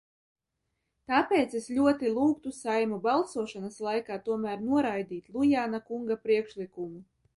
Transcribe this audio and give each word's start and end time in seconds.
Tāpēc 1.11 1.51
es 1.59 1.67
ļoti 1.79 2.09
lūgtu 2.15 2.53
Saeimu 2.61 2.99
balsošanas 3.03 3.77
laikā 3.89 4.17
tomēr 4.31 4.65
noraidīt 4.71 5.31
Lujāna 5.37 5.83
kunga 5.91 6.19
priekšlikumu. 6.25 7.05